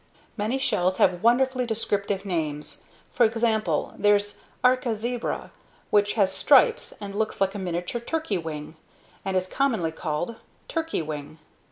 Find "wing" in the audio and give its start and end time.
8.39-8.77, 11.03-11.37